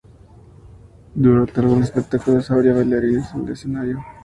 Durante 1.13 1.59
algunos 1.59 1.83
espectáculos, 1.89 2.49
habría 2.49 2.73
dos 2.73 2.81
bailarines 2.87 3.31
en 3.35 3.41
el 3.45 3.49
escenario. 3.53 4.03